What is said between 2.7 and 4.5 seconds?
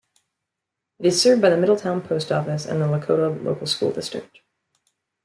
the Lakota Local School District.